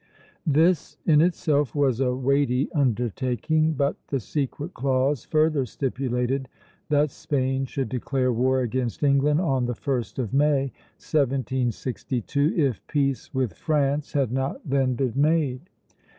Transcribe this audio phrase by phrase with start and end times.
[0.47, 6.49] This in itself was a weighty undertaking; but the secret clause further stipulated
[6.89, 13.31] that Spain should declare war against England on the 1st of May, 1762, if peace
[13.31, 15.61] with France had not then been made.